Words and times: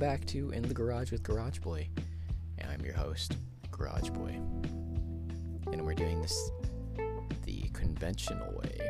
back 0.00 0.24
to 0.24 0.50
In 0.52 0.62
the 0.62 0.72
Garage 0.72 1.12
with 1.12 1.22
Garage 1.22 1.58
Boy. 1.58 1.86
And 2.56 2.70
I'm 2.72 2.82
your 2.82 2.94
host, 2.94 3.36
Garage 3.70 4.08
Boy. 4.08 4.30
And 5.70 5.84
we're 5.84 5.92
doing 5.92 6.22
this 6.22 6.50
the 7.44 7.68
conventional 7.74 8.50
way, 8.58 8.80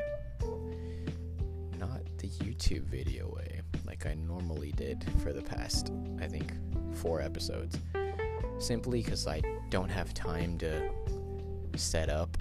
not 1.80 2.00
the 2.18 2.28
YouTube 2.28 2.84
video 2.84 3.26
way, 3.26 3.60
like 3.84 4.06
I 4.06 4.14
normally 4.14 4.70
did 4.70 5.04
for 5.20 5.32
the 5.32 5.42
past, 5.42 5.90
I 6.20 6.28
think, 6.28 6.52
four 6.94 7.20
episodes. 7.20 7.76
Simply 8.60 9.02
because 9.02 9.26
I 9.26 9.42
don't 9.68 9.90
have 9.90 10.14
time 10.14 10.58
to 10.58 10.90
set 11.74 12.08
up 12.08 12.38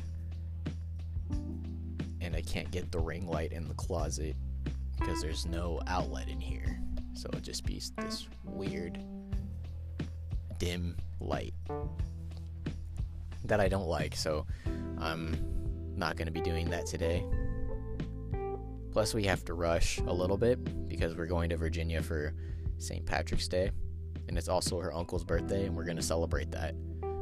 and 2.21 2.35
I 2.35 2.41
can't 2.43 2.69
get 2.69 2.91
the 2.91 2.99
ring 2.99 3.27
light 3.27 3.51
in 3.51 3.67
the 3.67 3.73
closet 3.73 4.35
because 4.99 5.23
there's 5.23 5.47
no 5.47 5.81
outlet 5.87 6.29
in 6.29 6.39
here. 6.39 6.79
So 7.13 7.27
it'll 7.29 7.41
just 7.41 7.65
be 7.65 7.81
this 7.97 8.27
weird 8.43 9.03
dim 10.57 10.95
light 11.19 11.53
that 13.45 13.59
I 13.59 13.67
don't 13.67 13.87
like. 13.87 14.15
So 14.15 14.45
I'm 14.99 15.37
not 15.95 16.15
going 16.15 16.27
to 16.27 16.31
be 16.31 16.41
doing 16.41 16.69
that 16.69 16.85
today. 16.85 17.25
Plus, 18.91 19.13
we 19.13 19.23
have 19.25 19.45
to 19.45 19.53
rush 19.53 19.99
a 19.99 20.13
little 20.13 20.37
bit 20.37 20.87
because 20.87 21.15
we're 21.15 21.27
going 21.27 21.49
to 21.49 21.57
Virginia 21.57 22.01
for 22.01 22.33
St. 22.77 23.05
Patrick's 23.05 23.47
Day. 23.47 23.71
And 24.27 24.37
it's 24.37 24.49
also 24.49 24.79
her 24.79 24.93
uncle's 24.93 25.23
birthday, 25.23 25.65
and 25.65 25.75
we're 25.75 25.85
going 25.85 25.97
to 25.97 26.03
celebrate 26.03 26.51
that. 26.51 26.75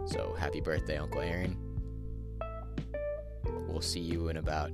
So, 0.05 0.35
happy 0.37 0.61
birthday, 0.61 0.97
Uncle 0.97 1.21
Aaron. 1.21 1.57
We'll 3.67 3.81
see 3.81 3.99
you 3.99 4.29
in 4.29 4.37
about 4.37 4.71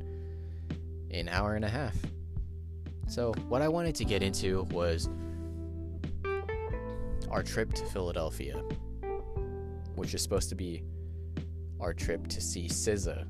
an 1.12 1.30
hour 1.30 1.56
and 1.56 1.66
a 1.66 1.70
half. 1.70 1.96
So, 3.08 3.34
what 3.50 3.62
I 3.62 3.68
wanted 3.68 3.96
to 3.96 4.06
get 4.06 4.24
into 4.24 4.64
was 4.72 5.10
our 7.30 7.44
trip 7.44 7.74
to 7.74 7.86
Philadelphia, 7.86 8.62
which 9.96 10.14
is 10.14 10.22
supposed 10.22 10.50
to 10.50 10.56
be 10.56 10.84
our 11.80 11.94
trip 11.94 12.28
to 12.28 12.42
see 12.42 12.68
SZA. 12.68 13.26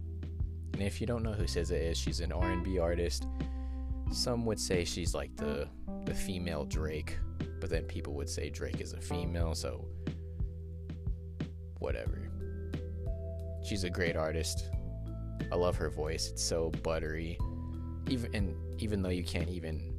And 0.73 0.81
if 0.81 0.99
you 0.99 1.07
don't 1.07 1.23
know 1.23 1.33
who 1.33 1.43
SZA 1.43 1.91
is, 1.91 1.97
she's 1.97 2.19
an 2.19 2.31
R&B 2.31 2.79
artist. 2.79 3.27
Some 4.11 4.45
would 4.45 4.59
say 4.59 4.83
she's 4.85 5.13
like 5.13 5.35
the 5.35 5.67
the 6.05 6.13
female 6.13 6.65
Drake, 6.65 7.17
but 7.59 7.69
then 7.69 7.83
people 7.85 8.13
would 8.15 8.29
say 8.29 8.49
Drake 8.49 8.81
is 8.81 8.93
a 8.93 8.99
female, 8.99 9.55
so 9.55 9.85
whatever. 11.79 12.29
She's 13.63 13.85
a 13.85 13.89
great 13.89 14.17
artist. 14.17 14.69
I 15.51 15.55
love 15.55 15.77
her 15.77 15.89
voice. 15.89 16.29
It's 16.29 16.43
so 16.43 16.71
buttery. 16.83 17.37
Even 18.07 18.35
and 18.35 18.55
even 18.79 19.01
though 19.01 19.09
you 19.09 19.23
can't 19.23 19.49
even 19.49 19.93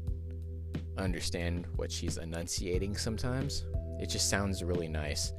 understand 0.99 1.67
what 1.77 1.91
she's 1.91 2.19
enunciating 2.19 2.97
sometimes, 2.97 3.65
it 4.01 4.09
just 4.09 4.29
sounds 4.29 4.63
really 4.63 4.89
nice. 4.89 5.33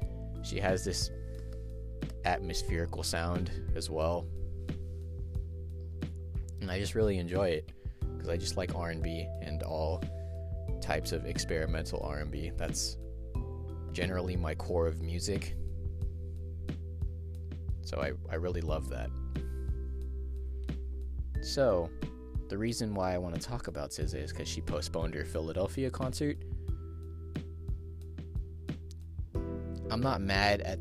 She 0.43 0.59
has 0.59 0.83
this 0.83 1.11
atmospherical 2.25 3.03
sound 3.03 3.51
as 3.75 3.89
well. 3.89 4.25
And 6.61 6.71
I 6.71 6.79
just 6.79 6.95
really 6.95 7.17
enjoy 7.17 7.49
it 7.49 7.71
because 8.01 8.29
I 8.29 8.37
just 8.37 8.57
like 8.57 8.75
R&B 8.75 9.27
and 9.41 9.61
all 9.63 10.03
types 10.81 11.11
of 11.11 11.25
experimental 11.25 12.01
R&B. 12.03 12.51
That's 12.57 12.97
generally 13.91 14.35
my 14.35 14.55
core 14.55 14.87
of 14.87 15.01
music. 15.01 15.55
So 17.81 18.01
I, 18.01 18.11
I 18.31 18.35
really 18.35 18.61
love 18.61 18.89
that. 18.89 19.09
So, 21.41 21.89
the 22.47 22.57
reason 22.57 22.93
why 22.93 23.13
I 23.13 23.17
want 23.17 23.35
to 23.35 23.41
talk 23.41 23.67
about 23.67 23.91
SZA 23.91 24.23
is 24.23 24.31
because 24.31 24.47
she 24.47 24.61
postponed 24.61 25.13
her 25.15 25.25
Philadelphia 25.25 25.89
concert. 25.89 26.37
I'm 29.89 30.01
not 30.01 30.21
mad 30.21 30.61
at 30.61 30.79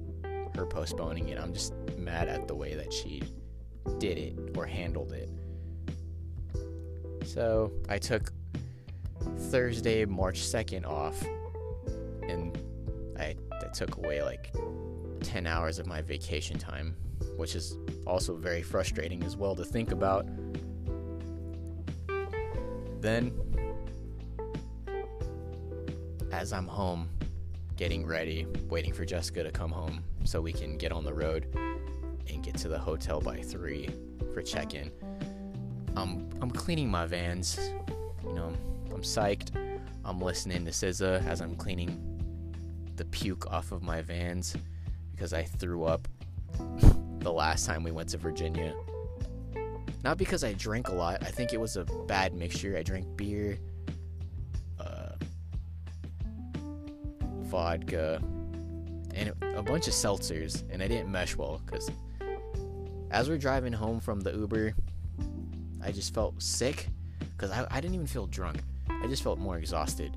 her 0.56 0.66
postponing 0.66 1.28
it. 1.28 1.38
I'm 1.38 1.53
just 1.53 1.74
mad 1.98 2.28
at 2.28 2.48
the 2.48 2.54
way 2.54 2.74
that 2.74 2.92
she 2.92 3.22
did 3.98 4.19
it 4.19 4.34
or 4.56 4.66
handled 4.66 5.12
it. 5.12 5.28
So 7.24 7.72
I 7.88 7.98
took 7.98 8.32
Thursday, 9.50 10.04
March 10.04 10.41
2nd 10.41 10.86
off, 10.86 11.22
and 12.28 12.56
I 13.19 13.36
that 13.60 13.74
took 13.74 13.97
away 13.97 14.22
like 14.22 14.54
10 15.20 15.47
hours 15.47 15.78
of 15.78 15.86
my 15.86 16.03
vacation 16.03 16.58
time, 16.58 16.94
which 17.36 17.54
is 17.54 17.76
also 18.06 18.36
very 18.36 18.62
frustrating 18.62 19.22
as 19.22 19.36
well 19.36 19.54
to 19.56 19.64
think 19.64 19.92
about. 19.92 20.26
Then, 23.04 23.32
as 26.32 26.54
I'm 26.54 26.66
home, 26.66 27.10
getting 27.76 28.06
ready, 28.06 28.47
waiting 28.70 28.94
for 28.94 29.04
Jessica 29.04 29.42
to 29.42 29.50
come 29.50 29.70
home 29.70 30.03
so 30.25 30.41
we 30.41 30.54
can 30.54 30.78
get 30.78 30.91
on 30.91 31.04
the 31.04 31.12
road 31.12 31.47
and 32.31 32.42
get 32.42 32.54
to 32.56 32.69
the 32.69 32.78
hotel 32.78 33.20
by 33.20 33.42
3 33.42 33.91
for 34.32 34.41
check-in. 34.41 34.91
I'm 35.94 36.31
I'm 36.41 36.50
cleaning 36.50 36.91
my 36.91 37.04
vans. 37.04 37.59
You 38.25 38.32
know, 38.32 38.54
I'm 38.91 39.03
psyched. 39.03 39.50
I'm 40.03 40.19
listening 40.19 40.65
to 40.65 40.71
SZA 40.71 41.26
as 41.26 41.42
I'm 41.42 41.56
cleaning 41.56 42.00
the 42.97 43.04
puke 43.04 43.53
off 43.53 43.71
of 43.71 43.82
my 43.82 44.00
vans 44.00 44.56
because 45.15 45.34
I 45.34 45.42
threw 45.42 45.84
up 45.84 46.09
the 47.19 47.31
last 47.31 47.66
time 47.66 47.82
we 47.82 47.91
went 47.91 48.09
to 48.09 48.16
Virginia. 48.16 48.75
Not 50.04 50.19
because 50.19 50.44
I 50.44 50.53
drank 50.53 50.88
a 50.88 50.92
lot. 50.92 51.22
I 51.22 51.31
think 51.31 51.54
it 51.54 51.60
was 51.60 51.78
a 51.78 51.84
bad 52.06 52.34
mixture. 52.34 52.76
I 52.76 52.82
drank 52.82 53.16
beer, 53.16 53.59
uh, 54.78 55.12
vodka, 57.44 58.20
and 59.15 59.32
a 59.56 59.62
bunch 59.62 59.88
of 59.88 59.94
seltzers, 59.94 60.62
and 60.70 60.82
I 60.82 60.88
didn't 60.88 61.10
mesh 61.10 61.37
well 61.37 61.62
because 61.65 61.91
as 63.10 63.31
we're 63.31 63.38
driving 63.38 63.72
home 63.72 63.98
from 63.98 64.20
the 64.20 64.32
Uber, 64.32 64.75
I 65.82 65.91
just 65.91 66.12
felt 66.12 66.42
sick 66.42 66.88
because 67.21 67.50
I, 67.50 67.66
I 67.71 67.81
didn't 67.81 67.94
even 67.94 68.06
feel 68.06 68.26
drunk. 68.26 68.59
I 68.91 69.06
just 69.06 69.22
felt 69.22 69.38
more 69.38 69.56
exhausted. 69.56 70.15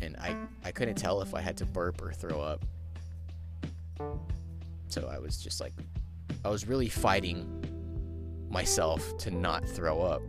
And 0.00 0.16
I, 0.18 0.36
I 0.64 0.70
couldn't 0.70 0.94
tell 0.94 1.20
if 1.20 1.34
I 1.34 1.40
had 1.40 1.56
to 1.56 1.66
burp 1.66 2.00
or 2.00 2.12
throw 2.12 2.40
up. 2.42 2.64
So 4.86 5.10
I 5.12 5.18
was 5.18 5.36
just 5.38 5.60
like, 5.60 5.72
I 6.44 6.48
was 6.48 6.68
really 6.68 6.88
fighting 6.88 7.65
myself 8.50 9.16
to 9.18 9.30
not 9.30 9.66
throw 9.68 10.02
up. 10.02 10.22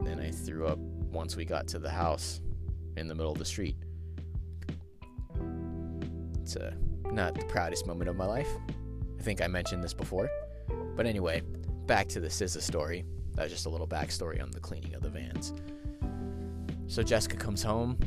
Then 0.00 0.20
I 0.20 0.30
threw 0.30 0.66
up 0.66 0.78
once 0.78 1.36
we 1.36 1.44
got 1.44 1.66
to 1.68 1.78
the 1.78 1.90
house 1.90 2.40
in 2.96 3.08
the 3.08 3.14
middle 3.14 3.32
of 3.32 3.38
the 3.38 3.44
street. 3.44 3.76
It's 6.42 6.56
uh, 6.56 6.72
not 7.12 7.34
the 7.34 7.44
proudest 7.44 7.86
moment 7.86 8.08
of 8.08 8.16
my 8.16 8.26
life. 8.26 8.48
I 9.18 9.22
think 9.22 9.42
I 9.42 9.46
mentioned 9.46 9.82
this 9.82 9.94
before. 9.94 10.30
But 10.96 11.06
anyway, 11.06 11.42
back 11.86 12.08
to 12.08 12.20
the 12.20 12.28
SZA 12.28 12.62
story. 12.62 13.04
That 13.34 13.44
was 13.44 13.52
just 13.52 13.66
a 13.66 13.68
little 13.68 13.86
backstory 13.86 14.42
on 14.42 14.50
the 14.50 14.60
cleaning 14.60 14.94
of 14.94 15.02
the 15.02 15.10
vans. 15.10 15.52
So 16.86 17.02
Jessica 17.02 17.36
comes 17.36 17.62
home. 17.62 17.98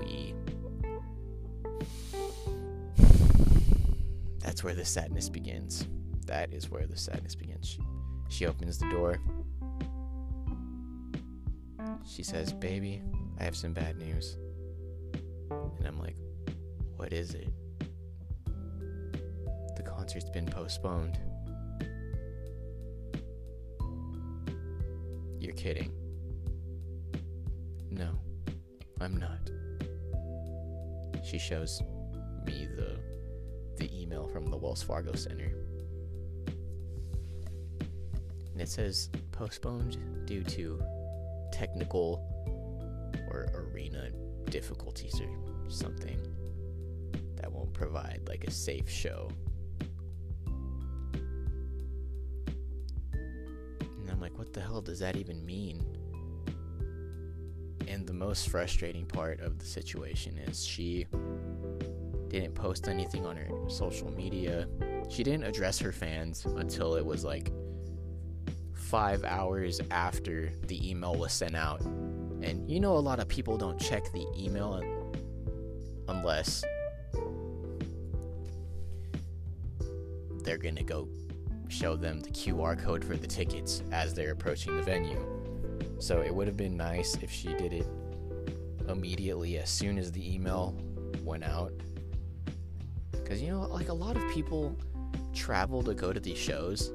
We. 0.00 0.34
That's 4.40 4.64
where 4.64 4.74
the 4.74 4.84
sadness 4.84 5.28
begins. 5.28 5.86
That 6.30 6.54
is 6.54 6.70
where 6.70 6.86
the 6.86 6.96
sadness 6.96 7.34
begins. 7.34 7.66
She, 7.66 7.80
she 8.28 8.46
opens 8.46 8.78
the 8.78 8.88
door. 8.88 9.18
She 12.06 12.22
says, 12.22 12.52
Baby, 12.52 13.02
I 13.40 13.42
have 13.42 13.56
some 13.56 13.72
bad 13.72 13.98
news. 13.98 14.36
And 15.50 15.88
I'm 15.88 15.98
like, 15.98 16.14
What 16.94 17.12
is 17.12 17.34
it? 17.34 17.48
The 19.74 19.82
concert's 19.82 20.30
been 20.30 20.46
postponed. 20.46 21.18
You're 25.40 25.54
kidding. 25.54 25.92
No, 27.90 28.10
I'm 29.00 29.16
not. 29.16 29.50
She 31.24 31.40
shows 31.40 31.82
me 32.46 32.68
the 32.76 33.00
the 33.78 34.00
email 34.00 34.28
from 34.28 34.46
the 34.46 34.56
Wells 34.56 34.82
Fargo 34.84 35.16
Center. 35.16 35.52
And 38.60 38.68
it 38.68 38.72
says 38.72 39.08
postponed 39.32 39.96
due 40.26 40.44
to 40.44 40.82
technical 41.50 42.22
or 43.30 43.50
arena 43.54 44.10
difficulties 44.50 45.18
or 45.18 45.30
something 45.70 46.20
that 47.36 47.50
won't 47.50 47.72
provide 47.72 48.20
like 48.28 48.44
a 48.44 48.50
safe 48.50 48.86
show. 48.86 49.30
And 53.14 54.10
I'm 54.10 54.20
like, 54.20 54.36
what 54.36 54.52
the 54.52 54.60
hell 54.60 54.82
does 54.82 54.98
that 54.98 55.16
even 55.16 55.42
mean? 55.46 55.82
And 57.88 58.06
the 58.06 58.12
most 58.12 58.50
frustrating 58.50 59.06
part 59.06 59.40
of 59.40 59.58
the 59.58 59.64
situation 59.64 60.36
is 60.36 60.62
she 60.62 61.06
didn't 62.28 62.54
post 62.54 62.88
anything 62.88 63.24
on 63.24 63.38
her 63.38 63.48
social 63.70 64.10
media. 64.12 64.68
She 65.08 65.22
didn't 65.22 65.44
address 65.44 65.78
her 65.78 65.92
fans 65.92 66.44
until 66.44 66.96
it 66.96 67.06
was 67.06 67.24
like 67.24 67.50
five 68.90 69.22
hours 69.24 69.80
after 69.92 70.50
the 70.66 70.90
email 70.90 71.14
was 71.14 71.32
sent 71.32 71.54
out. 71.54 71.80
And 71.80 72.68
you 72.68 72.80
know, 72.80 72.96
a 72.96 72.98
lot 72.98 73.20
of 73.20 73.28
people 73.28 73.56
don't 73.56 73.80
check 73.80 74.10
the 74.12 74.26
email 74.36 74.82
unless 76.08 76.64
they're 80.42 80.58
to 80.58 80.82
go 80.82 81.08
show 81.68 81.94
them 81.94 82.20
the 82.20 82.30
QR 82.30 82.76
code 82.82 83.04
for 83.04 83.16
the 83.16 83.26
tickets 83.26 83.84
as 83.92 84.12
they're 84.12 84.32
approaching 84.32 84.76
the 84.76 84.82
venue. 84.82 85.24
So 86.00 86.20
it 86.20 86.34
would 86.34 86.48
have 86.48 86.56
been 86.56 86.76
nice 86.76 87.16
if 87.22 87.30
she 87.30 87.54
did 87.54 87.72
it 87.72 87.86
immediately 88.88 89.58
as 89.58 89.70
soon 89.70 89.98
as 89.98 90.10
the 90.10 90.34
email 90.34 90.74
went 91.22 91.44
out. 91.44 91.72
Because, 93.12 93.40
you 93.40 93.52
know, 93.52 93.60
like 93.60 93.88
a 93.88 93.94
lot 93.94 94.16
of 94.16 94.28
people 94.32 94.76
travel 95.32 95.82
to 95.84 95.94
go 95.94 96.12
to 96.12 96.18
these 96.18 96.38
shows. 96.38 96.90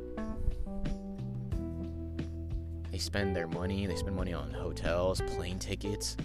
They 2.96 3.00
spend 3.00 3.36
their 3.36 3.46
money, 3.46 3.86
they 3.88 3.98
spend 3.98 4.16
money 4.16 4.32
on 4.32 4.52
hotels, 4.52 5.20
plane 5.36 5.60
tickets, 5.60 6.16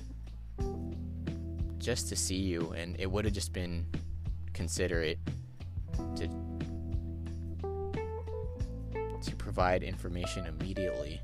just 1.79 2.09
to 2.11 2.15
see 2.15 2.37
you. 2.37 2.71
And 2.79 2.95
it 2.97 3.11
would 3.11 3.25
have 3.25 3.35
just 3.35 3.53
been 3.53 3.85
considerate 4.53 5.19
to 6.15 6.29
to 9.21 9.37
provide 9.37 9.83
information 9.83 10.47
immediately. 10.47 11.21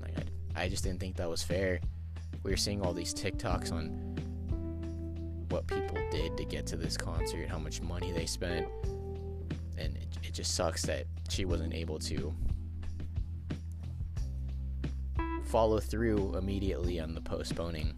Like 0.00 0.16
I, 0.56 0.62
I 0.62 0.68
just 0.70 0.82
didn't 0.82 1.00
think 1.00 1.16
that 1.16 1.28
was 1.28 1.42
fair. 1.42 1.80
We 2.42 2.50
were 2.50 2.56
seeing 2.56 2.80
all 2.80 2.94
these 2.94 3.12
TikToks 3.12 3.72
on 3.72 3.90
what 5.50 5.66
people 5.66 5.98
did 6.10 6.34
to 6.38 6.46
get 6.46 6.64
to 6.68 6.78
this 6.78 6.96
concert, 6.96 7.46
how 7.46 7.58
much 7.58 7.82
money 7.82 8.10
they 8.10 8.24
spent, 8.24 8.66
and 9.76 9.98
it, 9.98 10.08
it 10.28 10.32
just 10.32 10.54
sucks 10.54 10.80
that 10.86 11.04
she 11.28 11.44
wasn't 11.44 11.74
able 11.74 11.98
to 11.98 12.34
follow 15.50 15.80
through 15.80 16.36
immediately 16.36 17.00
on 17.00 17.12
the 17.12 17.20
postponing. 17.20 17.92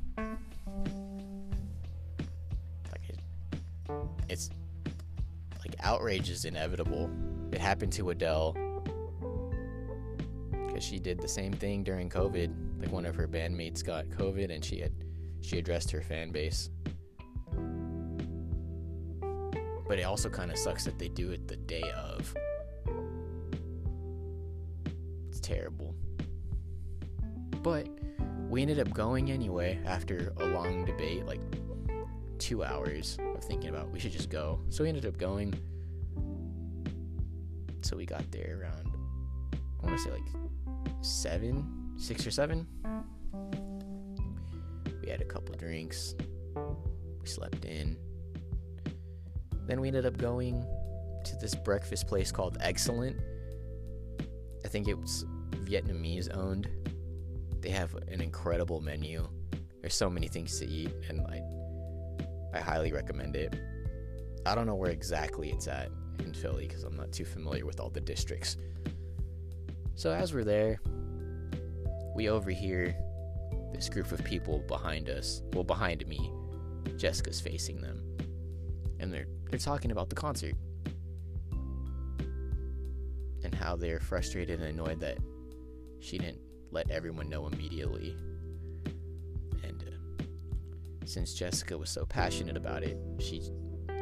Like 2.91 3.09
it, 3.09 3.19
it's 4.31 4.49
like 5.59 5.75
outrage 5.81 6.31
is 6.31 6.47
inevitable. 6.47 7.11
It 7.53 7.59
happened 7.59 7.93
to 7.95 8.09
Adele 8.09 8.57
because 10.67 10.83
she 10.83 10.99
did 10.99 11.21
the 11.21 11.29
same 11.29 11.53
thing 11.53 11.85
during 11.85 12.09
COVID. 12.09 12.81
Like 12.81 12.91
one 12.91 13.05
of 13.05 13.15
her 13.17 13.29
bandmates 13.29 13.85
got 13.85 14.07
COVID, 14.07 14.53
and 14.53 14.65
she 14.65 14.81
had 14.81 14.93
she 15.43 15.59
addressed 15.59 15.91
her 15.91 16.01
fan 16.01 16.33
base. 16.33 16.71
But 19.87 19.99
it 19.99 20.05
also 20.05 20.31
kind 20.31 20.51
of 20.51 20.57
sucks 20.57 20.87
that 20.87 20.99
they 20.99 21.09
do 21.09 21.33
it 21.33 21.47
the 21.49 21.57
day 21.57 21.85
of. 21.95 22.35
It's 25.29 25.41
terrible. 25.41 25.92
But 27.63 27.89
we 28.49 28.63
ended 28.63 28.79
up 28.79 28.93
going 28.93 29.31
anyway 29.31 29.79
after 29.87 30.33
a 30.39 30.47
long 30.47 30.85
debate, 30.85 31.27
like 31.27 31.41
two 32.39 32.65
hours 32.65 33.19
of 33.37 33.45
thinking 33.45 33.71
about 33.71 33.91
we 33.91 34.01
should 34.01 34.13
just 34.13 34.31
go. 34.31 34.61
So 34.69 34.83
we 34.83 34.89
ended 34.89 35.07
up 35.07 35.17
going 35.17 35.55
so 37.83 37.97
we 37.97 38.07
got 38.07 38.31
there 38.31 38.61
around 38.61 38.93
I 39.83 39.87
want 39.87 39.99
to 39.99 40.05
say 40.05 40.11
like 40.11 40.23
seven, 41.01 41.93
six 41.97 42.27
or 42.27 42.31
seven. 42.31 42.67
We 45.03 45.11
had 45.11 45.21
a 45.21 45.25
couple 45.25 45.55
drinks. 45.57 46.15
We 47.21 47.27
slept 47.27 47.65
in. 47.65 47.97
Then 49.67 49.81
we 49.81 49.89
ended 49.89 50.07
up 50.07 50.17
going 50.17 50.65
to 51.25 51.37
this 51.37 51.55
breakfast 51.55 52.07
place 52.07 52.31
called 52.31 52.59
Excellent. 52.61 53.17
I 54.65 54.69
think 54.69 54.89
it 54.89 54.99
was 54.99 55.25
Vietnamese 55.65 56.35
owned. 56.37 56.69
They 57.63 57.71
have 57.71 57.95
an 57.95 58.21
incredible 58.21 58.81
menu. 58.81 59.27
There's 59.81 59.95
so 59.95 60.11
many 60.11 60.27
things 60.27 60.59
to 60.59 60.67
eat, 60.67 60.93
and 61.09 61.21
I, 61.21 61.43
I 62.59 62.61
highly 62.61 62.93
recommend 62.93 63.37
it. 63.37 63.55
I 64.45 64.57
don't 64.57 64.67
know 64.67 64.75
where 64.75 64.91
exactly 64.91 65.51
it's 65.51 65.69
at 65.69 65.91
in 66.19 66.35
Philly 66.35 66.67
because 66.67 66.83
I'm 66.83 66.97
not 66.97 67.13
too 67.13 67.25
familiar 67.25 67.65
with 67.65 67.79
all 67.79 67.89
the 67.89 68.01
districts. 68.01 68.57
So 69.95 70.11
as 70.11 70.35
we're 70.35 70.43
there, 70.43 70.81
we 72.17 72.29
overhear 72.29 72.97
this 73.73 73.89
group 73.89 74.11
of 74.11 74.25
people 74.25 74.59
behind 74.67 75.09
us. 75.09 75.43
Well, 75.53 75.65
behind 75.65 76.05
me, 76.09 76.33
Jessica's 76.97 77.41
facing 77.41 77.81
them, 77.81 78.03
and 78.99 79.13
they're 79.13 79.29
they're 79.51 79.59
talking 79.61 79.93
about 79.93 80.09
the 80.09 80.17
concert 80.17 80.55
and 83.45 83.55
how 83.55 83.77
they're 83.77 84.01
frustrated 84.01 84.61
and 84.61 84.69
annoyed 84.69 84.99
that 85.01 85.19
she 86.01 86.19
didn't 86.19 86.41
let 86.73 86.91
everyone 86.91 87.29
know 87.29 87.47
immediately. 87.47 88.17
And 89.63 89.85
uh, 89.87 90.25
since 91.05 91.35
Jessica 91.35 91.79
was 91.79 91.91
so 91.91 92.05
passionate 92.05 92.57
about 92.57 92.83
it, 92.83 92.99
she 93.21 93.43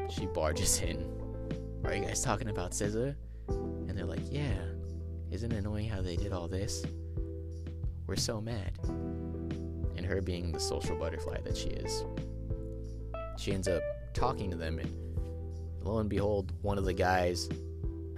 she 0.09 0.27
barges 0.27 0.81
in 0.81 1.21
are 1.85 1.95
you 1.95 2.05
guys 2.05 2.23
talking 2.23 2.49
about 2.49 2.73
SZA? 2.73 3.15
And 3.49 3.97
they're 3.97 4.07
like, 4.07 4.21
Yeah. 4.31 4.55
Isn't 5.31 5.53
it 5.53 5.59
annoying 5.59 5.89
how 5.89 6.03
they 6.03 6.17
did 6.17 6.33
all 6.33 6.49
this? 6.49 6.85
We're 8.07 8.17
so 8.17 8.41
mad. 8.41 8.73
And 8.85 10.05
her 10.05 10.21
being 10.21 10.51
the 10.51 10.59
social 10.59 10.97
butterfly 10.97 11.41
that 11.43 11.57
she 11.57 11.69
is, 11.69 12.05
she 13.39 13.53
ends 13.53 13.69
up 13.69 13.83
talking 14.13 14.51
to 14.51 14.57
them, 14.57 14.81
and 14.81 14.93
lo 15.83 15.99
and 15.99 16.11
behold, 16.11 16.53
one 16.63 16.79
of 16.79 16.85
the 16.85 16.93
guys, 16.93 17.49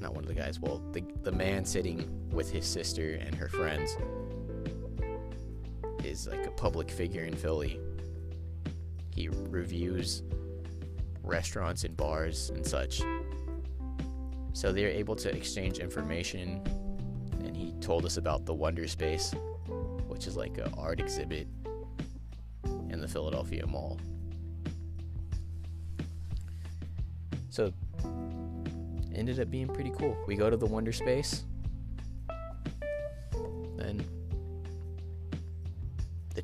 not 0.00 0.14
one 0.14 0.24
of 0.24 0.28
the 0.28 0.34
guys, 0.34 0.58
well, 0.58 0.82
the, 0.92 1.02
the 1.22 1.32
man 1.32 1.66
sitting 1.66 2.08
with 2.30 2.50
his 2.50 2.66
sister 2.66 3.18
and 3.20 3.34
her 3.34 3.48
friends 3.48 3.96
is 6.12 6.28
like 6.28 6.46
a 6.46 6.50
public 6.52 6.90
figure 6.90 7.24
in 7.24 7.34
Philly. 7.34 7.80
He 9.14 9.28
reviews 9.28 10.22
restaurants 11.22 11.84
and 11.84 11.96
bars 11.96 12.50
and 12.50 12.64
such 12.64 13.02
so 14.52 14.70
they 14.70 14.84
were 14.84 14.90
able 14.90 15.16
to 15.16 15.34
exchange 15.34 15.78
information, 15.78 16.62
and 17.40 17.56
he 17.56 17.72
told 17.80 18.04
us 18.04 18.18
about 18.18 18.44
the 18.44 18.52
Wonder 18.52 18.86
Space, 18.86 19.34
which 20.08 20.26
is 20.26 20.36
like 20.36 20.58
an 20.58 20.72
art 20.76 21.00
exhibit 21.00 21.48
in 22.90 23.00
the 23.00 23.08
Philadelphia 23.08 23.66
Mall. 23.66 23.98
So 27.48 27.72
ended 29.14 29.40
up 29.40 29.50
being 29.50 29.68
pretty 29.68 29.92
cool. 29.98 30.16
We 30.26 30.36
go 30.36 30.50
to 30.50 30.56
the 30.56 30.66
Wonder 30.66 30.92
Space, 30.92 31.44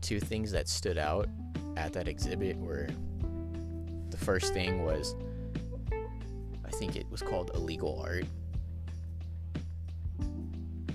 the 0.00 0.06
two 0.06 0.20
things 0.20 0.52
that 0.52 0.68
stood 0.68 0.96
out 0.96 1.28
at 1.76 1.92
that 1.92 2.06
exhibit 2.06 2.56
were 2.56 2.86
the 4.10 4.16
first 4.16 4.52
thing 4.52 4.84
was 4.84 5.16
I 6.64 6.70
think 6.70 6.94
it 6.94 7.06
was 7.10 7.20
called 7.20 7.50
Illegal 7.54 8.00
Art. 8.00 8.24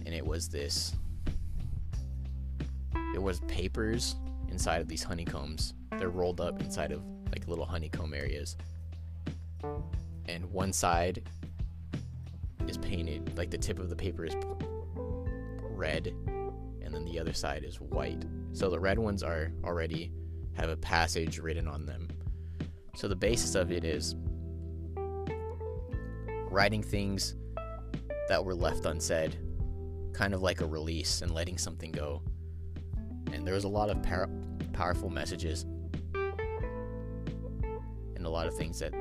And 0.05 0.13
it 0.13 0.25
was 0.25 0.47
this 0.47 0.95
it 3.13 3.21
was 3.21 3.41
papers 3.41 4.15
inside 4.49 4.79
of 4.79 4.87
these 4.87 5.03
honeycombs. 5.03 5.73
They're 5.97 6.09
rolled 6.09 6.39
up 6.39 6.61
inside 6.61 6.91
of 6.91 7.03
like 7.29 7.47
little 7.47 7.65
honeycomb 7.65 8.13
areas. 8.13 8.55
And 10.27 10.45
one 10.51 10.71
side 10.71 11.23
is 12.67 12.77
painted, 12.77 13.37
like 13.37 13.51
the 13.51 13.57
tip 13.57 13.79
of 13.79 13.89
the 13.89 13.95
paper 13.95 14.25
is 14.25 14.33
red, 15.61 16.07
and 16.07 16.93
then 16.93 17.03
the 17.03 17.19
other 17.19 17.33
side 17.33 17.63
is 17.65 17.81
white. 17.81 18.23
So 18.53 18.69
the 18.69 18.79
red 18.79 18.99
ones 18.99 19.23
are 19.23 19.51
already 19.63 20.11
have 20.53 20.69
a 20.69 20.77
passage 20.77 21.39
written 21.39 21.67
on 21.67 21.85
them. 21.87 22.07
So 22.95 23.07
the 23.07 23.15
basis 23.15 23.55
of 23.55 23.71
it 23.71 23.83
is 23.83 24.15
writing 26.51 26.83
things 26.83 27.33
that 28.29 28.45
were 28.45 28.53
left 28.53 28.85
unsaid, 28.85 29.35
kind 30.13 30.35
of 30.35 30.43
like 30.43 30.61
a 30.61 30.67
release 30.67 31.23
and 31.23 31.33
letting 31.33 31.57
something 31.57 31.91
go. 31.91 32.21
And 33.31 33.45
there 33.45 33.55
was 33.55 33.63
a 33.63 33.69
lot 33.69 33.89
of 33.89 34.03
par- 34.03 34.29
powerful 34.71 35.09
messages 35.09 35.65
and 38.15 38.23
a 38.23 38.29
lot 38.29 38.45
of 38.45 38.55
things 38.55 38.77
that 38.79 38.93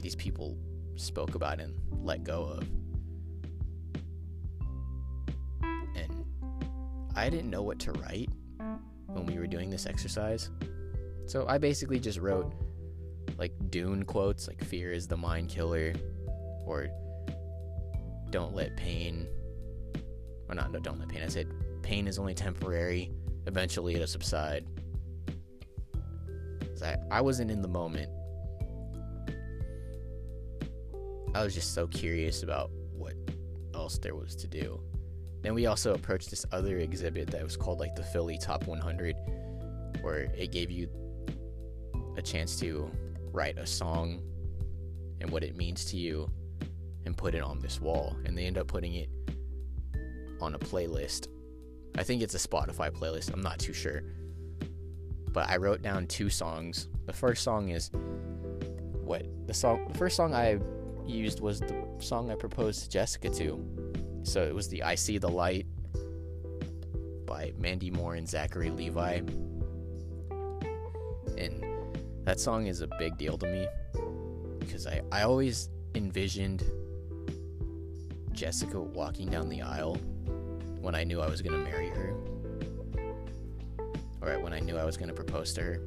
these 0.00 0.14
people 0.14 0.56
spoke 0.94 1.34
about 1.34 1.58
and 1.58 1.74
let 2.04 2.22
go 2.22 2.44
of. 2.44 2.68
And 5.96 6.24
I 7.16 7.28
didn't 7.28 7.50
know 7.50 7.62
what 7.62 7.80
to 7.80 7.90
write 7.92 8.30
when 9.24 9.34
we 9.34 9.40
were 9.40 9.46
doing 9.46 9.70
this 9.70 9.86
exercise. 9.86 10.50
So 11.26 11.46
I 11.48 11.58
basically 11.58 11.98
just 11.98 12.18
wrote 12.18 12.52
like 13.38 13.52
Dune 13.70 14.04
quotes 14.04 14.46
like 14.46 14.62
fear 14.62 14.92
is 14.92 15.08
the 15.08 15.16
mind 15.16 15.48
killer, 15.48 15.94
or 16.66 16.88
don't 18.30 18.54
let 18.54 18.76
pain 18.76 19.28
or 20.48 20.56
not 20.56 20.72
no 20.72 20.80
don't 20.80 20.98
let 20.98 21.08
pain 21.08 21.22
i 21.22 21.28
said 21.28 21.46
pain 21.82 22.08
is 22.08 22.18
only 22.18 22.34
temporary. 22.34 23.12
Eventually 23.46 23.94
it'll 23.94 24.06
subside. 24.06 24.64
I, 26.82 26.96
I 27.10 27.20
wasn't 27.20 27.50
in 27.50 27.62
the 27.62 27.68
moment. 27.68 28.10
I 31.34 31.42
was 31.42 31.54
just 31.54 31.74
so 31.74 31.86
curious 31.86 32.42
about 32.42 32.70
what 32.92 33.14
else 33.74 33.98
there 33.98 34.14
was 34.14 34.34
to 34.36 34.46
do. 34.46 34.80
Then 35.42 35.54
we 35.54 35.66
also 35.66 35.94
approached 35.94 36.30
this 36.30 36.46
other 36.52 36.78
exhibit 36.78 37.30
that 37.30 37.42
was 37.42 37.56
called 37.56 37.80
like 37.80 37.94
the 37.94 38.02
Philly 38.02 38.38
Top 38.38 38.66
100, 38.66 39.13
where 40.04 40.30
it 40.36 40.52
gave 40.52 40.70
you 40.70 40.88
a 42.16 42.22
chance 42.22 42.58
to 42.60 42.90
write 43.32 43.58
a 43.58 43.66
song 43.66 44.22
and 45.20 45.30
what 45.30 45.42
it 45.42 45.56
means 45.56 45.84
to 45.86 45.96
you 45.96 46.30
and 47.06 47.16
put 47.16 47.34
it 47.34 47.42
on 47.42 47.58
this 47.58 47.80
wall. 47.80 48.16
And 48.24 48.36
they 48.36 48.44
end 48.44 48.58
up 48.58 48.68
putting 48.68 48.94
it 48.94 49.08
on 50.40 50.54
a 50.54 50.58
playlist. 50.58 51.28
I 51.96 52.02
think 52.02 52.22
it's 52.22 52.34
a 52.34 52.48
Spotify 52.48 52.90
playlist. 52.90 53.32
I'm 53.32 53.40
not 53.40 53.58
too 53.58 53.72
sure. 53.72 54.02
But 55.32 55.48
I 55.48 55.56
wrote 55.56 55.82
down 55.82 56.06
two 56.06 56.30
songs. 56.30 56.88
The 57.06 57.12
first 57.12 57.42
song 57.42 57.70
is 57.70 57.90
what 57.92 59.24
the 59.46 59.54
song 59.54 59.86
the 59.88 59.98
first 59.98 60.16
song 60.16 60.34
I 60.34 60.58
used 61.06 61.40
was 61.40 61.60
the 61.60 61.84
song 61.98 62.30
I 62.30 62.34
proposed 62.34 62.82
to 62.82 62.88
Jessica 62.88 63.30
to. 63.30 63.64
So 64.22 64.42
it 64.42 64.54
was 64.54 64.68
the 64.68 64.82
I 64.82 64.94
See 64.94 65.18
the 65.18 65.28
Light 65.28 65.66
by 67.26 67.52
Mandy 67.58 67.90
Moore 67.90 68.14
and 68.14 68.28
Zachary 68.28 68.70
Levi. 68.70 69.20
And 71.36 71.64
that 72.24 72.40
song 72.40 72.66
is 72.66 72.80
a 72.80 72.88
big 72.98 73.18
deal 73.18 73.36
to 73.38 73.46
me 73.46 73.66
because 74.58 74.86
I, 74.86 75.02
I 75.12 75.22
always 75.22 75.68
envisioned 75.94 76.64
Jessica 78.32 78.80
walking 78.80 79.28
down 79.28 79.48
the 79.48 79.62
aisle 79.62 79.96
when 80.80 80.94
I 80.94 81.04
knew 81.04 81.20
I 81.20 81.28
was 81.28 81.40
going 81.40 81.64
to 81.64 81.70
marry 81.70 81.88
her. 81.88 82.14
Or 84.20 84.38
when 84.40 84.52
I 84.52 84.60
knew 84.60 84.76
I 84.76 84.84
was 84.84 84.96
going 84.96 85.08
to 85.08 85.14
propose 85.14 85.52
to 85.54 85.62
her. 85.62 85.80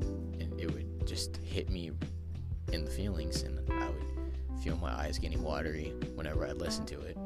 And 0.00 0.52
it 0.58 0.72
would 0.72 1.06
just 1.06 1.38
hit 1.38 1.70
me 1.70 1.90
in 2.72 2.84
the 2.84 2.90
feelings, 2.90 3.42
and 3.42 3.60
I 3.70 3.88
would 3.88 4.62
feel 4.62 4.76
my 4.76 4.92
eyes 4.92 5.18
getting 5.18 5.42
watery 5.42 5.94
whenever 6.14 6.46
I 6.46 6.52
listened 6.52 6.88
to 6.88 7.00
it. 7.00 7.16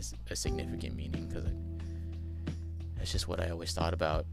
Has 0.00 0.14
a 0.30 0.36
significant 0.36 0.96
meaning 0.96 1.26
because 1.26 1.44
that's 2.96 3.12
just 3.12 3.28
what 3.28 3.38
I 3.38 3.50
always 3.50 3.72
thought 3.72 3.92
about 3.92 4.24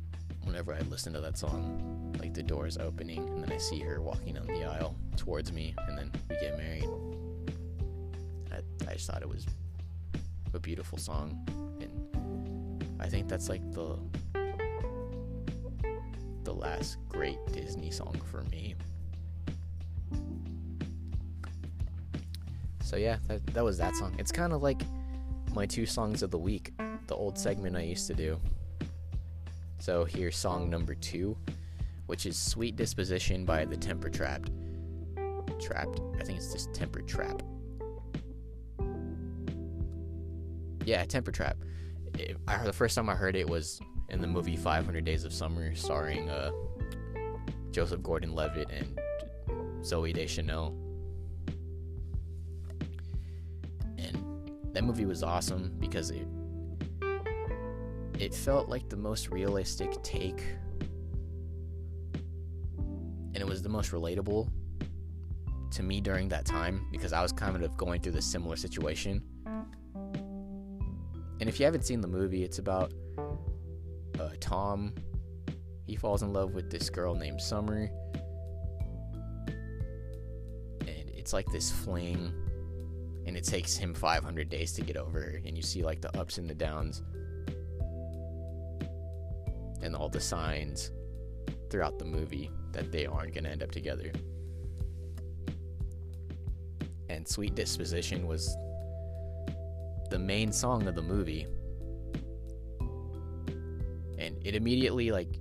whenever 0.44 0.74
I 0.74 0.80
listened 0.80 1.16
to 1.16 1.22
that 1.22 1.38
song. 1.38 2.14
Like 2.20 2.34
the 2.34 2.42
doors 2.42 2.78
opening, 2.78 3.20
and 3.20 3.44
then 3.44 3.52
I 3.52 3.58
see 3.58 3.80
her 3.80 4.02
walking 4.02 4.36
down 4.36 4.48
the 4.48 4.64
aisle 4.64 4.96
towards 5.18 5.52
me, 5.52 5.76
and 5.88 5.98
then 5.98 6.12
we 6.30 6.38
get 6.40 6.58
married. 6.58 6.88
I, 8.52 8.90
I 8.90 8.94
just 8.94 9.08
thought 9.08 9.22
it 9.22 9.30
was 9.30 9.46
a 10.54 10.60
beautiful 10.60 10.98
song, 10.98 11.46
and 11.82 12.86
I 13.00 13.08
think 13.08 13.28
that's 13.28 13.50
like 13.50 13.62
the 13.74 14.00
the 16.44 16.54
last 16.54 16.98
great 17.10 17.38
Disney 17.52 17.92
song 17.92 18.20
for 18.32 18.44
me. 18.44 18.76
So 22.82 22.96
yeah, 22.96 23.18
that, 23.28 23.46
that 23.48 23.66
was 23.66 23.78
that 23.80 23.96
song. 23.98 24.16
It's 24.18 24.32
kind 24.32 24.54
of 24.54 24.64
like 24.64 24.82
my 25.58 25.66
two 25.66 25.88
songs 25.88 26.22
of 26.22 26.30
the 26.30 26.38
week, 26.38 26.72
the 27.08 27.16
old 27.16 27.36
segment 27.36 27.76
I 27.76 27.82
used 27.82 28.06
to 28.06 28.14
do. 28.14 28.40
So 29.80 30.06
here's 30.06 30.38
song 30.38 30.70
number 30.70 30.94
two, 30.94 31.36
which 32.06 32.28
is 32.28 32.38
Sweet 32.38 32.76
Disposition 32.76 33.44
by 33.44 33.66
the 33.66 33.76
Temper 33.76 34.08
Trapped. 34.08 34.52
Trapped? 35.60 36.00
I 36.20 36.24
think 36.24 36.38
it's 36.38 36.54
just 36.54 36.76
Temper 36.76 37.02
Trap. 37.02 37.42
Yeah, 40.86 41.04
Temper 41.06 41.32
Trap. 41.32 41.58
It, 42.20 42.38
I 42.48 42.54
heard, 42.54 42.68
the 42.68 42.74
first 42.74 42.96
time 42.96 43.10
I 43.10 43.16
heard 43.16 43.36
it 43.36 43.50
was 43.50 43.80
in 44.10 44.22
the 44.22 44.28
movie 44.28 44.58
500 44.58 45.04
Days 45.04 45.26
of 45.26 45.34
Summer, 45.34 45.74
starring 45.74 46.30
uh, 46.30 46.52
Joseph 47.72 48.04
Gordon-Levitt 48.04 48.70
and 48.70 49.00
Zooey 49.82 50.14
Deschanel. 50.14 50.78
That 54.74 54.84
movie 54.84 55.06
was 55.06 55.24
awesome 55.24 55.74
because 55.80 56.12
it 56.12 56.28
it 58.20 58.34
felt 58.34 58.68
like 58.68 58.90
the 58.90 58.98
most 58.98 59.30
realistic 59.30 60.02
take 60.04 60.44
and 63.38 63.38
it 63.38 63.46
was 63.46 63.62
the 63.62 63.70
most 63.70 63.92
relatable 63.92 64.50
to 65.72 65.84
me 65.84 66.02
during 66.02 66.28
that 66.30 66.46
time 66.46 66.88
because 66.92 67.14
I 67.14 67.22
was 67.22 67.32
kind 67.32 67.56
of 67.56 67.78
going 67.78 68.02
through 68.02 68.14
the 68.14 68.22
similar 68.22 68.56
situation. 68.56 69.22
And 71.40 71.48
if 71.48 71.60
you 71.60 71.66
haven't 71.66 71.86
seen 71.86 72.02
the 72.02 72.08
movie, 72.08 72.44
it's 72.44 72.58
about 72.58 72.94
uh, 74.20 74.30
Tom. 74.40 74.96
He 75.86 75.96
falls 75.96 76.24
in 76.24 76.34
love 76.34 76.56
with 76.56 76.72
this 76.72 76.90
girl 76.90 77.14
named 77.14 77.40
Summer. 77.40 77.92
And 80.82 81.10
it's 81.16 81.32
like 81.32 81.46
this 81.52 81.70
fling. 81.70 82.34
And 83.28 83.38
it 83.38 83.44
takes 83.44 83.76
him 83.76 83.94
500 83.94 84.50
days 84.50 84.74
to 84.74 84.82
get 84.82 84.98
over. 84.98 85.40
And 85.46 85.56
you 85.56 85.62
see 85.62 85.84
like 85.84 86.02
the 86.02 86.18
ups 86.18 86.40
and 86.40 86.50
the 86.50 86.56
downs 86.56 87.04
and 89.82 89.96
all 89.96 90.10
the 90.10 90.20
signs 90.20 90.92
throughout 91.70 92.00
the 92.00 92.06
movie 92.06 92.50
that 92.72 92.92
they 92.92 93.06
aren't 93.06 93.34
going 93.34 93.44
to 93.44 93.50
end 93.50 93.64
up 93.64 93.72
together. 93.72 94.12
And 97.10 97.28
Sweet 97.28 97.56
Disposition 97.56 98.28
was 98.28 98.56
the 100.10 100.20
main 100.20 100.52
song 100.52 100.88
of 100.88 100.96
the 100.96 101.02
movie. 101.02 101.48
And 104.18 104.36
it 104.46 104.56
immediately 104.56 105.12
like 105.12 105.40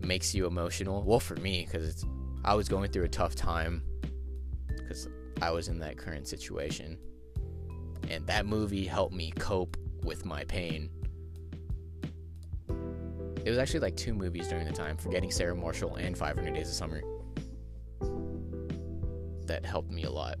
makes 0.00 0.34
you 0.34 0.46
emotional. 0.46 1.02
Well, 1.02 1.20
for 1.20 1.36
me 1.36 1.66
cuz 1.70 1.88
it's 1.88 2.04
I 2.44 2.54
was 2.54 2.68
going 2.68 2.90
through 2.90 3.04
a 3.04 3.08
tough 3.08 3.34
time 3.34 3.82
cuz 4.88 5.08
I 5.42 5.50
was 5.50 5.68
in 5.68 5.78
that 5.80 5.96
current 5.96 6.26
situation. 6.26 6.98
And 8.10 8.26
that 8.26 8.46
movie 8.46 8.84
helped 8.84 9.14
me 9.14 9.32
cope 9.32 9.76
with 10.02 10.24
my 10.24 10.44
pain 10.44 10.90
it 13.46 13.50
was 13.50 13.58
actually 13.58 13.78
like 13.78 13.94
two 13.94 14.12
movies 14.12 14.48
during 14.48 14.66
the 14.66 14.72
time 14.72 14.96
Forgetting 14.96 15.30
Sarah 15.30 15.54
Marshall 15.54 15.94
and 15.94 16.18
500 16.18 16.52
Days 16.52 16.68
of 16.68 16.74
Summer 16.74 17.00
that 19.46 19.64
helped 19.64 19.92
me 19.92 20.02
a 20.02 20.10
lot. 20.10 20.36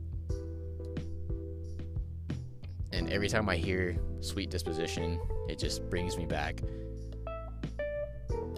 And 2.92 3.08
every 3.12 3.28
time 3.28 3.48
I 3.48 3.56
hear 3.56 3.96
Sweet 4.20 4.50
Disposition, 4.50 5.20
it 5.48 5.56
just 5.56 5.88
brings 5.88 6.16
me 6.16 6.26
back 6.26 6.60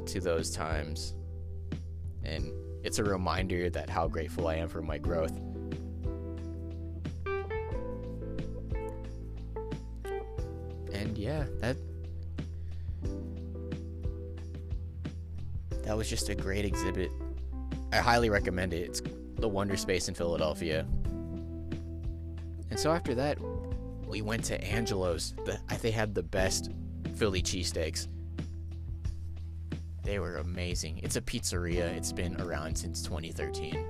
to 0.06 0.18
those 0.18 0.50
times. 0.50 1.14
And 2.24 2.50
it's 2.82 2.98
a 2.98 3.04
reminder 3.04 3.68
that 3.68 3.90
how 3.90 4.08
grateful 4.08 4.48
I 4.48 4.54
am 4.54 4.68
for 4.68 4.80
my 4.80 4.96
growth. 4.96 5.38
Yeah, 11.18 11.44
that 11.60 11.76
that 15.82 15.96
was 15.96 16.08
just 16.08 16.28
a 16.28 16.34
great 16.34 16.64
exhibit. 16.64 17.10
I 17.92 17.96
highly 17.96 18.30
recommend 18.30 18.72
it. 18.72 18.82
It's 18.82 19.02
the 19.36 19.48
Wonder 19.48 19.76
Space 19.76 20.08
in 20.08 20.14
Philadelphia. 20.14 20.86
And 22.70 22.78
so 22.78 22.92
after 22.92 23.16
that, 23.16 23.38
we 24.06 24.22
went 24.22 24.44
to 24.44 24.62
Angelo's. 24.62 25.34
The, 25.44 25.58
they 25.80 25.90
had 25.90 26.14
the 26.14 26.22
best 26.22 26.70
Philly 27.16 27.42
cheesesteaks. 27.42 28.06
They 30.04 30.20
were 30.20 30.36
amazing. 30.36 31.00
It's 31.02 31.16
a 31.16 31.20
pizzeria. 31.20 31.96
It's 31.96 32.12
been 32.12 32.40
around 32.40 32.76
since 32.76 33.02
2013. 33.02 33.84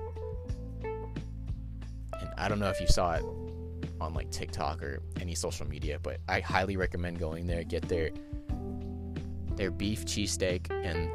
And 0.83 2.29
I 2.37 2.49
don't 2.49 2.59
know 2.59 2.69
if 2.69 2.81
you 2.81 2.87
saw 2.87 3.13
it 3.13 3.23
on 4.01 4.13
like 4.13 4.31
TikTok 4.31 4.81
or 4.81 5.01
any 5.19 5.35
social 5.35 5.67
media, 5.67 5.99
but 6.01 6.19
I 6.27 6.39
highly 6.39 6.77
recommend 6.77 7.19
going 7.19 7.47
there. 7.47 7.63
Get 7.63 7.87
their 7.87 8.11
their 9.55 9.71
beef 9.71 10.05
cheesesteak 10.05 10.71
and 10.71 11.09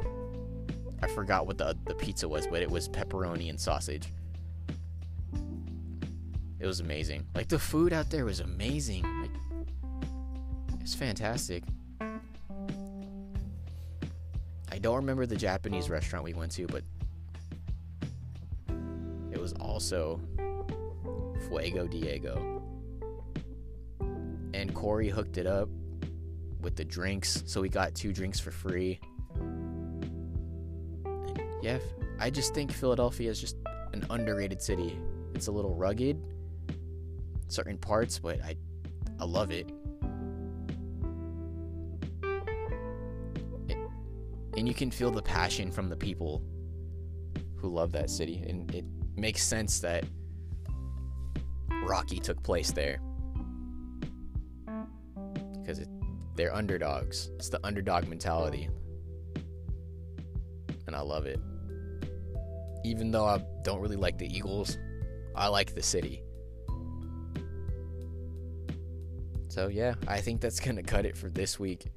I 1.01 1.07
forgot 1.07 1.47
what 1.47 1.57
the 1.57 1.77
the 1.85 1.95
pizza 1.95 2.27
was, 2.27 2.47
but 2.47 2.61
it 2.61 2.69
was 2.69 2.87
pepperoni 2.87 3.49
and 3.49 3.59
sausage. 3.59 4.07
It 6.59 6.65
was 6.65 6.79
amazing. 6.79 7.25
Like 7.35 7.47
the 7.47 7.59
food 7.59 7.93
out 7.93 8.09
there 8.09 8.25
was 8.25 8.39
amazing. 8.39 9.03
Like, 9.21 9.31
it's 10.81 10.95
fantastic. 10.95 11.63
I 14.71 14.77
don't 14.79 14.95
remember 14.95 15.25
the 15.25 15.35
Japanese 15.35 15.89
restaurant 15.89 16.25
we 16.25 16.33
went 16.33 16.51
to, 16.53 16.67
but 16.67 16.83
it 19.31 19.39
was 19.39 19.53
also 19.53 20.19
Fuego 21.47 21.87
Diego. 21.87 22.61
And 24.55 24.73
Corey 24.73 25.09
hooked 25.09 25.37
it 25.37 25.45
up 25.45 25.69
with 26.61 26.75
the 26.75 26.85
drinks, 26.85 27.43
so 27.45 27.61
we 27.61 27.69
got 27.69 27.93
two 27.93 28.13
drinks 28.13 28.39
for 28.39 28.51
free 28.51 28.99
yeah, 31.65 31.79
I 32.19 32.29
just 32.29 32.53
think 32.53 32.71
Philadelphia 32.71 33.27
is 33.31 33.41
just 33.41 33.57
an 33.91 34.05
underrated 34.11 34.61
city. 34.61 34.99
It's 35.33 35.47
a 35.47 35.51
little 35.51 35.73
rugged, 35.73 36.21
certain 37.47 37.79
parts, 37.79 38.19
but 38.19 38.39
I, 38.43 38.55
I 39.19 39.25
love 39.25 39.49
it. 39.49 39.71
it. 43.67 43.77
And 44.55 44.67
you 44.67 44.75
can 44.75 44.91
feel 44.91 45.09
the 45.09 45.23
passion 45.23 45.71
from 45.71 45.89
the 45.89 45.97
people 45.97 46.43
who 47.55 47.69
love 47.69 47.91
that 47.93 48.11
city, 48.11 48.45
and 48.47 48.69
it 48.75 48.85
makes 49.15 49.41
sense 49.43 49.79
that 49.79 50.05
Rocky 51.83 52.19
took 52.19 52.43
place 52.43 52.71
there. 52.71 52.99
Because 55.65 55.85
they're 56.35 56.53
underdogs. 56.53 57.31
It's 57.35 57.49
the 57.49 57.65
underdog 57.65 58.07
mentality. 58.07 58.69
And 60.85 60.95
I 60.95 61.01
love 61.01 61.25
it. 61.25 61.39
Even 62.83 63.09
though 63.09 63.25
I 63.25 63.43
don't 63.63 63.79
really 63.81 63.95
like 63.95 64.19
the 64.19 64.27
Eagles, 64.27 64.77
I 65.35 65.47
like 65.47 65.73
the 65.73 65.81
city. 65.81 66.21
So, 69.47 69.69
yeah, 69.69 69.95
I 70.07 70.21
think 70.21 70.41
that's 70.41 70.59
going 70.59 70.75
to 70.75 70.83
cut 70.83 71.05
it 71.05 71.17
for 71.17 71.29
this 71.29 71.59
week. 71.59 71.87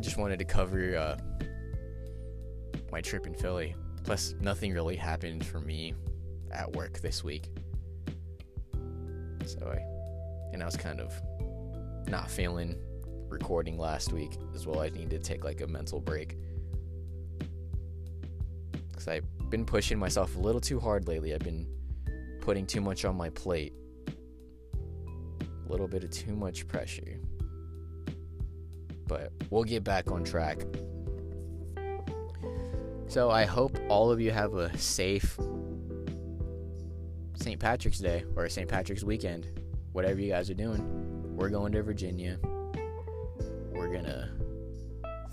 Just 0.00 0.16
wanted 0.16 0.38
to 0.38 0.44
cover 0.44 0.96
uh, 0.96 1.18
my 2.90 3.00
trip 3.00 3.26
in 3.26 3.34
Philly. 3.34 3.76
Plus, 4.02 4.34
nothing 4.40 4.72
really 4.72 4.96
happened 4.96 5.44
for 5.44 5.60
me 5.60 5.94
at 6.50 6.72
work 6.72 6.98
this 7.00 7.22
week. 7.22 7.48
So 9.44 9.72
I, 9.72 9.78
and 10.52 10.62
I 10.62 10.66
was 10.66 10.76
kind 10.76 11.00
of 11.00 11.12
not 12.08 12.30
feeling 12.30 12.76
recording 13.28 13.78
last 13.78 14.12
week 14.12 14.38
as 14.54 14.66
well. 14.66 14.80
I 14.80 14.88
need 14.88 15.10
to 15.10 15.18
take 15.18 15.44
like 15.44 15.60
a 15.60 15.66
mental 15.66 16.00
break 16.00 16.36
because 18.88 19.08
I've 19.08 19.50
been 19.50 19.64
pushing 19.64 19.98
myself 19.98 20.36
a 20.36 20.38
little 20.38 20.60
too 20.60 20.78
hard 20.78 21.08
lately. 21.08 21.32
I've 21.32 21.40
been 21.40 21.66
putting 22.40 22.66
too 22.66 22.80
much 22.80 23.04
on 23.04 23.16
my 23.16 23.30
plate, 23.30 23.72
a 24.08 25.70
little 25.70 25.88
bit 25.88 26.04
of 26.04 26.10
too 26.10 26.34
much 26.34 26.66
pressure. 26.68 27.18
But 29.06 29.32
we'll 29.48 29.64
get 29.64 29.84
back 29.84 30.10
on 30.10 30.22
track. 30.22 30.64
So 33.08 33.30
I 33.30 33.44
hope 33.44 33.78
all 33.88 34.12
of 34.12 34.20
you 34.20 34.30
have 34.30 34.54
a 34.54 34.76
safe 34.78 35.38
St. 37.34 37.58
Patrick's 37.58 37.98
Day 37.98 38.24
or 38.36 38.48
St. 38.48 38.68
Patrick's 38.68 39.02
weekend. 39.02 39.48
Whatever 39.92 40.20
you 40.20 40.30
guys 40.30 40.50
are 40.50 40.54
doing. 40.54 41.09
We're 41.40 41.48
going 41.48 41.72
to 41.72 41.82
Virginia. 41.82 42.38
We're 43.72 43.88
gonna 43.88 44.28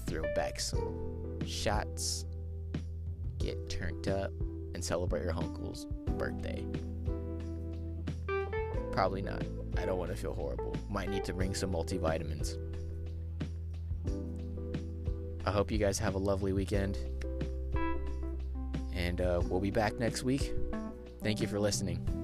throw 0.06 0.24
back 0.36 0.58
some 0.58 1.38
shots, 1.46 2.24
get 3.40 3.70
turned 3.70 4.08
up, 4.08 4.32
and 4.74 4.82
celebrate 4.82 5.24
your 5.24 5.34
uncle's 5.34 5.86
birthday. 6.18 6.66
Probably 8.94 9.22
not. 9.22 9.44
I 9.78 9.86
don't 9.86 9.98
want 9.98 10.10
to 10.12 10.16
feel 10.16 10.34
horrible. 10.34 10.78
Might 10.90 11.10
need 11.10 11.26
to 11.26 11.34
bring 11.34 11.54
some 11.54 11.74
multivitamins. 11.74 12.56
I 15.46 15.52
hope 15.52 15.70
you 15.70 15.78
guys 15.78 16.00
have 16.00 16.16
a 16.16 16.20
lovely 16.20 16.54
weekend. 16.54 16.98
And 18.94 19.20
uh, 19.20 19.42
we'll 19.50 19.60
be 19.60 19.72
back 19.72 20.00
next 20.00 20.24
week. 20.24 20.54
Thank 21.22 21.42
you 21.42 21.48
for 21.48 21.60
listening. 21.60 22.17